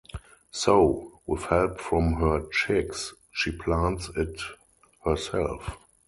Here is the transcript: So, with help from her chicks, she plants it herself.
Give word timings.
So, 0.49 1.21
with 1.27 1.43
help 1.43 1.79
from 1.79 2.13
her 2.13 2.47
chicks, 2.51 3.13
she 3.31 3.51
plants 3.51 4.09
it 4.17 4.41
herself. 5.05 5.77